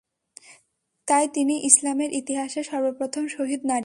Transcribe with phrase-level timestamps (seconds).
[1.07, 3.79] তাই তিনি ইসলামের ইতিহাসে সর্ব প্রথম শহীদ নারী।